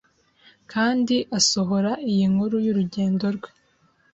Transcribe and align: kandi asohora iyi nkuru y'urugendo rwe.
kandi 0.71 1.15
asohora 1.39 1.91
iyi 2.09 2.25
nkuru 2.33 2.55
y'urugendo 2.65 3.25
rwe. 3.35 3.49